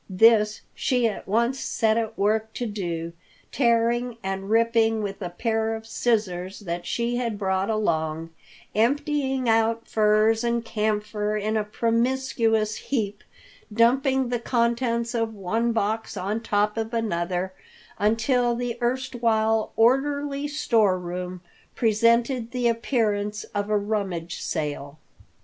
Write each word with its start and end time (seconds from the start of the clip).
This 0.09 0.61
she 0.73 1.07
at 1.07 1.27
once 1.27 1.59
set 1.59 1.95
at 1.95 2.17
work 2.17 2.53
to 2.55 2.65
do, 2.65 3.13
tearing 3.51 4.17
and 4.23 4.49
ripping 4.49 5.03
with 5.03 5.21
a 5.21 5.29
pair 5.29 5.75
of 5.75 5.85
scissors 5.85 6.61
that 6.61 6.87
she 6.87 7.17
had 7.17 7.37
brought 7.37 7.69
along, 7.69 8.31
emptying 8.73 9.47
out 9.47 9.87
furs 9.87 10.43
and 10.43 10.65
camphor 10.65 11.37
in 11.37 11.55
a 11.55 11.63
promiscuous 11.63 12.77
heap, 12.77 13.23
dumping 13.71 14.29
the 14.29 14.39
contents 14.39 15.13
of 15.13 15.35
one 15.35 15.71
box 15.71 16.17
on 16.17 16.41
top 16.41 16.77
of 16.77 16.95
another 16.95 17.53
until 17.99 18.55
the 18.55 18.79
erstwhile 18.81 19.71
orderly 19.75 20.47
store 20.47 20.97
room 20.97 21.41
presented 21.75 22.49
the 22.49 22.67
appearance 22.67 23.43
of 23.53 23.69
a 23.69 23.77
rummage 23.77 24.41
sale. 24.41 24.97